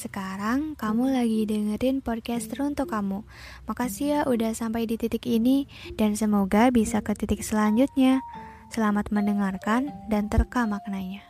Sekarang 0.00 0.80
kamu 0.80 1.12
lagi 1.12 1.44
dengerin 1.44 2.00
podcast 2.00 2.48
untuk 2.56 2.88
kamu. 2.88 3.20
Makasih 3.68 4.06
ya 4.08 4.20
udah 4.24 4.56
sampai 4.56 4.88
di 4.88 4.96
titik 4.96 5.28
ini 5.28 5.68
dan 6.00 6.16
semoga 6.16 6.72
bisa 6.72 7.04
ke 7.04 7.12
titik 7.12 7.44
selanjutnya. 7.44 8.24
Selamat 8.72 9.12
mendengarkan 9.12 9.92
dan 10.08 10.32
terka 10.32 10.64
maknanya. 10.64 11.20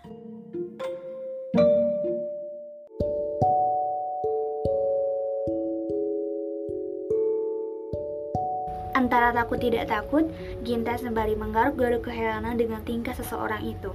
Antara 8.94 9.34
takut 9.34 9.58
tidak 9.58 9.90
takut, 9.90 10.30
Ginta 10.62 10.94
sembari 10.94 11.34
menggaruk-garuk 11.34 12.06
keheranan 12.06 12.54
dengan 12.54 12.86
tingkah 12.86 13.18
seseorang 13.18 13.66
itu. 13.66 13.90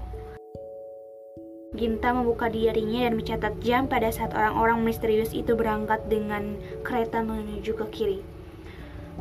Ginta 1.76 2.16
membuka 2.16 2.48
diarinya 2.48 3.04
dan 3.04 3.20
mencatat 3.20 3.54
jam 3.60 3.92
pada 3.92 4.08
saat 4.08 4.32
orang-orang 4.32 4.80
misterius 4.88 5.36
itu 5.36 5.60
berangkat 5.60 6.08
dengan 6.08 6.56
kereta 6.88 7.20
menuju 7.20 7.76
ke 7.76 7.86
kiri. 7.92 8.20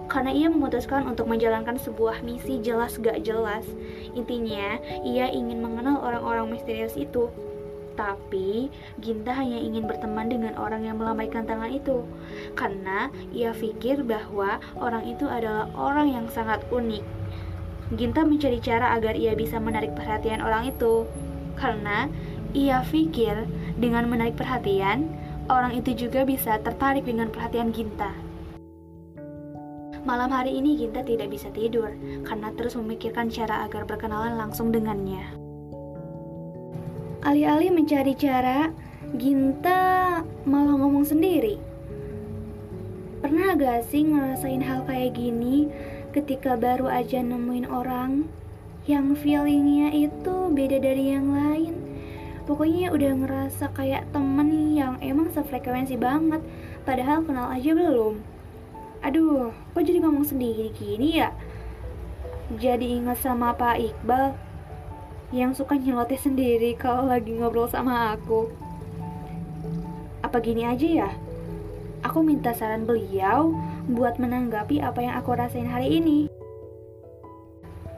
Karena 0.06 0.30
ia 0.30 0.46
memutuskan 0.46 1.06
untuk 1.06 1.26
menjalankan 1.26 1.78
sebuah 1.78 2.22
misi 2.22 2.62
jelas 2.62 2.98
gak 2.98 3.26
jelas, 3.26 3.66
intinya 4.14 4.78
ia 5.02 5.30
ingin 5.30 5.58
mengenal 5.58 5.98
orang-orang 6.02 6.54
misterius 6.54 6.94
itu. 6.94 7.26
Tapi 7.94 8.74
Ginta 8.98 9.30
hanya 9.34 9.58
ingin 9.58 9.86
berteman 9.86 10.26
dengan 10.26 10.58
orang 10.58 10.82
yang 10.82 10.98
melambaikan 10.98 11.46
tangan 11.46 11.70
itu, 11.70 12.02
karena 12.58 13.10
ia 13.30 13.54
pikir 13.54 14.02
bahwa 14.02 14.58
orang 14.78 15.06
itu 15.06 15.26
adalah 15.30 15.70
orang 15.78 16.10
yang 16.10 16.26
sangat 16.26 16.62
unik. 16.74 17.02
Ginta 17.94 18.26
mencari 18.26 18.58
cara 18.58 18.98
agar 18.98 19.14
ia 19.14 19.38
bisa 19.38 19.62
menarik 19.62 19.94
perhatian 19.94 20.42
orang 20.42 20.74
itu, 20.74 21.06
karena 21.54 22.10
ia 22.54 22.86
pikir 22.86 23.50
dengan 23.76 24.06
menarik 24.06 24.38
perhatian, 24.38 25.10
orang 25.50 25.74
itu 25.74 26.06
juga 26.06 26.22
bisa 26.22 26.56
tertarik 26.62 27.02
dengan 27.02 27.28
perhatian 27.28 27.74
Ginta. 27.74 28.14
Malam 30.06 30.30
hari 30.30 30.54
ini 30.62 30.78
Ginta 30.78 31.02
tidak 31.02 31.34
bisa 31.34 31.50
tidur 31.50 31.90
karena 32.22 32.54
terus 32.54 32.78
memikirkan 32.78 33.26
cara 33.26 33.66
agar 33.66 33.82
berkenalan 33.84 34.38
langsung 34.38 34.70
dengannya. 34.70 35.34
Alih-alih 37.26 37.74
mencari 37.74 38.14
cara, 38.14 38.70
Ginta 39.18 40.22
malah 40.46 40.76
ngomong 40.78 41.02
sendiri. 41.02 41.58
Pernah 43.24 43.56
gak 43.56 43.88
sih 43.88 44.04
ngerasain 44.04 44.60
hal 44.60 44.84
kayak 44.84 45.16
gini 45.16 45.72
ketika 46.12 46.54
baru 46.54 46.86
aja 46.92 47.24
nemuin 47.24 47.66
orang 47.66 48.28
yang 48.84 49.16
feelingnya 49.16 49.88
itu 49.96 50.52
beda 50.52 50.76
dari 50.84 51.16
yang 51.16 51.32
lain? 51.32 51.93
Pokoknya 52.44 52.92
udah 52.92 53.12
ngerasa 53.24 53.72
kayak 53.72 54.08
temen 54.12 54.76
yang 54.76 55.00
emang 55.00 55.32
sefrekuensi 55.32 55.96
banget. 55.96 56.44
Padahal 56.84 57.24
kenal 57.24 57.48
aja 57.48 57.72
belum. 57.72 58.20
Aduh 59.04 59.52
kok 59.72 59.84
jadi 59.84 60.00
ngomong 60.00 60.24
sendiri 60.24 60.72
gini 60.72 61.20
ya? 61.20 61.32
Jadi 62.60 63.00
ingat 63.00 63.24
sama 63.24 63.56
Pak 63.56 63.80
Iqbal 63.80 64.36
yang 65.32 65.56
suka 65.56 65.80
nyeloteh 65.80 66.20
sendiri 66.20 66.76
kalau 66.76 67.08
lagi 67.08 67.32
ngobrol 67.32 67.68
sama 67.68 68.12
aku. 68.12 68.52
Apa 70.20 70.40
gini 70.44 70.68
aja 70.68 71.08
ya? 71.08 71.10
Aku 72.04 72.20
minta 72.20 72.52
saran 72.52 72.84
beliau 72.84 73.56
buat 73.88 74.20
menanggapi 74.20 74.84
apa 74.84 75.00
yang 75.00 75.16
aku 75.16 75.32
rasain 75.32 75.68
hari 75.68 76.00
ini. 76.00 76.28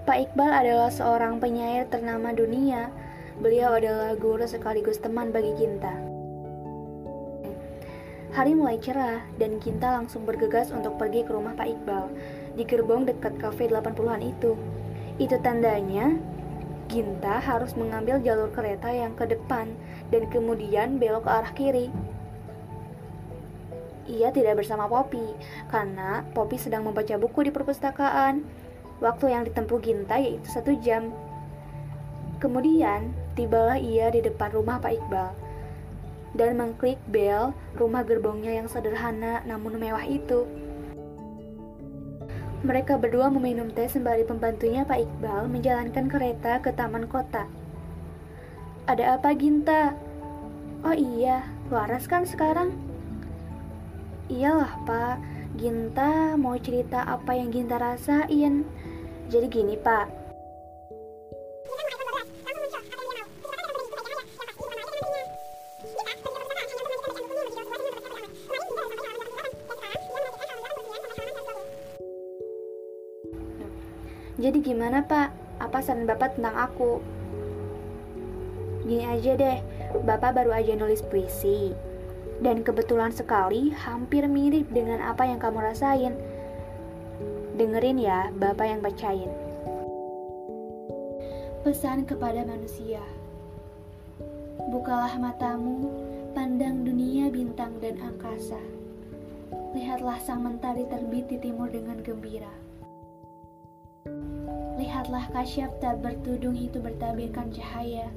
Pak 0.07 0.31
Iqbal 0.31 0.51
adalah 0.55 0.95
seorang 0.95 1.43
penyair 1.43 1.91
ternama 1.91 2.31
dunia 2.31 2.95
Beliau 3.37 3.77
adalah 3.77 4.17
guru 4.17 4.49
sekaligus 4.49 4.97
teman 4.97 5.29
bagi 5.29 5.53
Ginta. 5.61 5.93
Hari 8.33 8.57
mulai 8.57 8.81
cerah 8.81 9.29
dan 9.37 9.61
Ginta 9.61 9.93
langsung 9.93 10.25
bergegas 10.25 10.73
untuk 10.73 10.97
pergi 10.97 11.21
ke 11.21 11.37
rumah 11.37 11.53
Pak 11.53 11.69
Iqbal 11.69 12.05
di 12.57 12.65
gerbong 12.65 13.05
dekat 13.05 13.37
kafe 13.37 13.69
80-an 13.69 14.25
itu. 14.25 14.57
Itu 15.21 15.37
tandanya 15.45 16.17
Ginta 16.89 17.37
harus 17.37 17.77
mengambil 17.77 18.25
jalur 18.25 18.49
kereta 18.57 18.89
yang 18.89 19.13
ke 19.13 19.29
depan 19.29 19.69
dan 20.09 20.23
kemudian 20.33 20.97
belok 20.97 21.29
ke 21.29 21.31
arah 21.33 21.53
kiri. 21.53 21.93
Ia 24.09 24.33
tidak 24.33 24.65
bersama 24.65 24.89
Poppy 24.89 25.37
karena 25.69 26.25
Poppy 26.33 26.57
sedang 26.57 26.89
membaca 26.89 27.21
buku 27.21 27.45
di 27.45 27.53
perpustakaan. 27.53 28.49
Waktu 29.05 29.29
yang 29.29 29.45
ditempuh 29.45 29.77
Ginta 29.85 30.17
yaitu 30.17 30.49
satu 30.49 30.73
jam. 30.81 31.13
Kemudian, 32.47 33.11
tibalah 33.35 33.75
ia 33.75 34.07
di 34.15 34.23
depan 34.23 34.55
rumah 34.55 34.79
Pak 34.79 34.95
Iqbal 34.95 35.35
dan 36.39 36.55
mengklik 36.55 37.03
bel 37.11 37.51
rumah 37.75 38.07
gerbongnya 38.07 38.63
yang 38.63 38.71
sederhana 38.71 39.43
namun 39.43 39.75
mewah 39.83 40.07
itu. 40.07 40.47
Mereka 42.63 43.03
berdua 43.03 43.35
meminum 43.35 43.67
teh 43.75 43.91
sembari 43.91 44.23
pembantunya 44.23 44.87
Pak 44.87 44.95
Iqbal 44.95 45.51
menjalankan 45.51 46.07
kereta 46.07 46.63
ke 46.63 46.71
taman 46.71 47.11
kota. 47.11 47.51
Ada 48.87 49.19
apa 49.19 49.35
Ginta? 49.35 49.99
Oh 50.87 50.95
iya, 50.95 51.51
waras 51.67 52.07
kan 52.07 52.23
sekarang? 52.23 52.71
Iyalah 54.31 54.87
Pak, 54.87 55.19
Ginta 55.59 56.39
mau 56.39 56.55
cerita 56.63 57.03
apa 57.11 57.35
yang 57.35 57.51
Ginta 57.51 57.75
rasain. 57.75 58.63
Jadi 59.27 59.47
gini 59.51 59.75
Pak, 59.75 60.26
Jadi 74.47 74.63
gimana 74.63 75.03
pak? 75.03 75.35
Apa 75.59 75.83
saran 75.83 76.07
bapak 76.07 76.39
tentang 76.39 76.55
aku? 76.55 77.03
Gini 78.87 79.03
aja 79.03 79.35
deh, 79.35 79.59
bapak 80.07 80.39
baru 80.39 80.55
aja 80.55 80.79
nulis 80.79 81.03
puisi. 81.03 81.75
Dan 82.39 82.63
kebetulan 82.63 83.11
sekali 83.11 83.75
hampir 83.75 84.31
mirip 84.31 84.71
dengan 84.71 85.03
apa 85.03 85.27
yang 85.27 85.43
kamu 85.43 85.67
rasain. 85.67 86.15
Dengerin 87.59 87.99
ya, 87.99 88.31
bapak 88.39 88.71
yang 88.71 88.87
bacain. 88.87 89.35
Pesan 91.67 92.07
kepada 92.07 92.47
manusia. 92.47 93.03
Bukalah 94.71 95.19
matamu, 95.19 95.91
pandang 96.39 96.87
dunia 96.87 97.35
bintang 97.35 97.83
dan 97.83 97.99
angkasa. 97.99 98.63
Lihatlah 99.75 100.23
sang 100.23 100.47
mentari 100.47 100.87
terbit 100.87 101.35
di 101.35 101.43
timur 101.43 101.67
dengan 101.67 101.99
gembira 102.07 102.66
Lihatlah 104.77 105.33
kasyap 105.33 105.81
tak 105.81 106.05
bertudung 106.05 106.53
itu 106.53 106.77
bertabirkan 106.85 107.49
cahaya. 107.49 108.13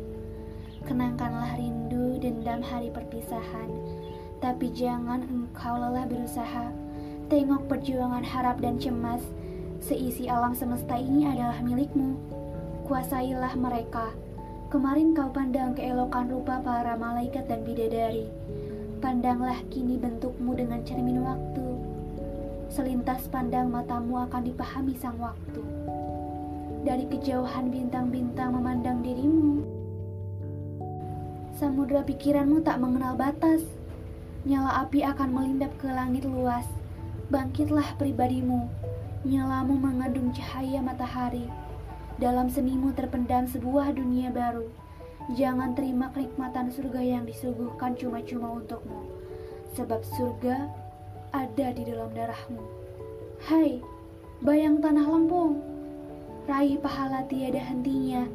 Kenangkanlah 0.84 1.56
rindu 1.56 2.20
dendam 2.20 2.60
hari 2.60 2.92
perpisahan. 2.92 3.72
Tapi 4.44 4.68
jangan 4.76 5.24
engkau 5.24 5.80
lelah 5.80 6.04
berusaha. 6.04 6.68
Tengok 7.32 7.72
perjuangan 7.72 8.28
harap 8.28 8.60
dan 8.60 8.76
cemas. 8.76 9.24
Seisi 9.80 10.28
alam 10.28 10.52
semesta 10.52 11.00
ini 11.00 11.32
adalah 11.32 11.64
milikmu. 11.64 12.20
Kuasailah 12.84 13.56
mereka. 13.56 14.12
Kemarin 14.68 15.16
kau 15.16 15.32
pandang 15.32 15.80
keelokan 15.80 16.28
rupa 16.28 16.60
para 16.60 17.00
malaikat 17.00 17.48
dan 17.48 17.64
bidadari. 17.64 18.28
Pandanglah 19.00 19.64
kini 19.72 19.96
bentukmu 19.96 20.60
dengan 20.60 20.84
cermin 20.84 21.24
waktu. 21.24 21.68
Selintas 22.68 23.32
pandang 23.32 23.72
matamu 23.72 24.20
akan 24.28 24.44
dipahami 24.44 25.00
sang 25.00 25.16
waktu 25.24 25.89
dari 26.80 27.04
kejauhan 27.12 27.68
bintang-bintang 27.68 28.56
memandang 28.56 29.04
dirimu. 29.04 29.64
Samudra 31.60 32.08
pikiranmu 32.08 32.64
tak 32.64 32.80
mengenal 32.80 33.20
batas. 33.20 33.68
Nyala 34.48 34.88
api 34.88 35.04
akan 35.04 35.30
melindap 35.36 35.76
ke 35.76 35.92
langit 35.92 36.24
luas. 36.24 36.64
Bangkitlah 37.28 38.00
pribadimu. 38.00 38.72
Nyalamu 39.28 39.76
mengandung 39.76 40.32
cahaya 40.32 40.80
matahari. 40.80 41.52
Dalam 42.16 42.48
senimu 42.48 42.96
terpendam 42.96 43.44
sebuah 43.52 43.92
dunia 43.92 44.32
baru. 44.32 44.72
Jangan 45.36 45.76
terima 45.76 46.10
kenikmatan 46.16 46.72
surga 46.72 47.04
yang 47.04 47.24
disuguhkan 47.28 48.00
cuma-cuma 48.00 48.56
untukmu. 48.56 49.04
Sebab 49.76 50.00
surga 50.16 50.72
ada 51.36 51.68
di 51.76 51.84
dalam 51.84 52.10
darahmu. 52.16 52.64
Hai, 53.46 53.84
bayang 54.40 54.80
tanah 54.80 55.06
lempung 55.06 55.79
raih 56.50 56.82
pahala 56.82 57.30
tiada 57.30 57.62
hentinya. 57.62 58.26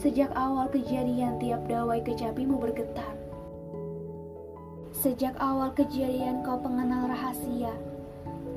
Sejak 0.00 0.32
awal 0.32 0.72
kejadian 0.72 1.36
tiap 1.36 1.68
dawai 1.68 2.00
kecapimu 2.00 2.56
bergetar. 2.56 3.12
Sejak 4.96 5.36
awal 5.36 5.68
kejadian 5.76 6.40
kau 6.40 6.56
pengenal 6.56 7.12
rahasia. 7.12 7.76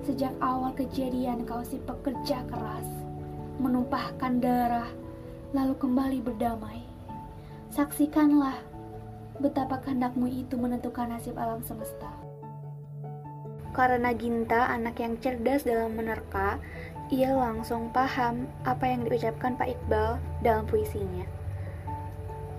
Sejak 0.07 0.31
awal 0.39 0.71
kejadian 0.79 1.43
kau 1.43 1.59
si 1.59 1.75
pekerja 1.83 2.39
keras. 2.47 2.87
Menumpahkan 3.59 4.39
darah, 4.39 4.87
lalu 5.51 5.75
kembali 5.75 6.23
berdamai. 6.23 6.79
Saksikanlah 7.75 8.55
betapa 9.43 9.83
kehendakmu 9.83 10.31
itu 10.31 10.55
menentukan 10.55 11.11
nasib 11.11 11.35
alam 11.35 11.59
semesta. 11.67 12.29
Karena 13.69 14.15
Ginta 14.17 14.65
anak 14.71 14.97
yang 14.97 15.21
cerdas 15.21 15.61
dalam 15.67 15.93
menerka, 15.93 16.57
ia 17.09 17.33
langsung 17.33 17.89
paham 17.89 18.45
apa 18.61 18.85
yang 18.85 19.01
diucapkan 19.01 19.57
Pak 19.57 19.73
Iqbal 19.73 20.21
dalam 20.45 20.69
puisinya. 20.69 21.25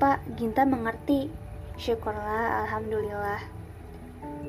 Pak, 0.03 0.27
Ginta 0.35 0.67
mengerti. 0.67 1.31
Syukurlah, 1.79 2.67
Alhamdulillah. 2.67 3.47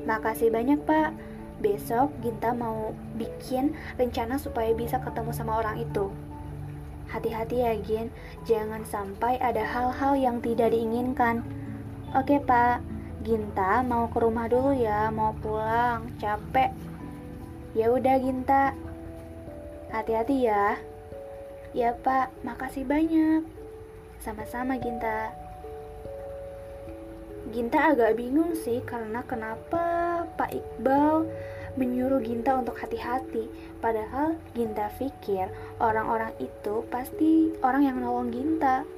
Makasih 0.02 0.50
banyak, 0.50 0.82
Pak. 0.82 1.14
Besok 1.62 2.10
Ginta 2.18 2.50
mau 2.50 2.90
bikin 3.14 3.78
rencana 3.94 4.42
supaya 4.42 4.74
bisa 4.74 4.98
ketemu 4.98 5.30
sama 5.30 5.62
orang 5.62 5.78
itu. 5.78 6.10
Hati-hati 7.06 7.62
ya, 7.62 7.78
Gin. 7.78 8.10
Jangan 8.42 8.82
sampai 8.82 9.38
ada 9.38 9.62
hal-hal 9.62 10.18
yang 10.18 10.42
tidak 10.42 10.74
diinginkan. 10.74 11.46
Oke, 12.18 12.42
Pak. 12.42 12.82
Ginta 13.22 13.86
mau 13.86 14.10
ke 14.10 14.18
rumah 14.18 14.50
dulu 14.50 14.74
ya, 14.74 15.14
mau 15.14 15.30
pulang, 15.38 16.10
capek. 16.18 16.74
Ya 17.78 17.94
udah, 17.94 18.18
Ginta. 18.18 18.74
Hati-hati 19.92 20.48
ya. 20.48 20.80
Ya, 21.76 21.92
Pak. 21.92 22.32
Makasih 22.40 22.88
banyak. 22.88 23.44
Sama-sama, 24.24 24.80
Ginta. 24.80 25.36
Ginta 27.52 27.92
agak 27.92 28.16
bingung 28.16 28.56
sih 28.56 28.80
karena 28.88 29.20
kenapa 29.28 30.24
Pak 30.40 30.48
Iqbal 30.56 31.28
menyuruh 31.76 32.24
Ginta 32.24 32.56
untuk 32.56 32.80
hati-hati. 32.80 33.52
Padahal 33.84 34.40
Ginta 34.56 34.88
pikir 34.96 35.52
orang-orang 35.76 36.32
itu 36.40 36.88
pasti 36.88 37.52
orang 37.60 37.84
yang 37.84 38.00
nolong 38.00 38.32
Ginta. 38.32 38.88